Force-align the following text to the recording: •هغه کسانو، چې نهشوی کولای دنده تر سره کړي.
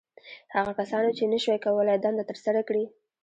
•هغه 0.55 0.71
کسانو، 0.79 1.09
چې 1.17 1.23
نهشوی 1.31 1.59
کولای 1.65 1.97
دنده 1.99 2.23
تر 2.29 2.37
سره 2.45 2.59
کړي. 2.67 2.85